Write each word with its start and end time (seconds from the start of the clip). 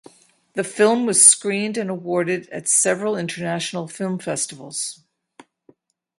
The 0.53 0.63
film 0.63 1.05
was 1.05 1.23
screened 1.23 1.77
and 1.77 1.87
awarded 1.87 2.49
at 2.49 2.67
several 2.67 3.15
international 3.15 3.87
film 3.87 4.17
festivals. 4.17 5.03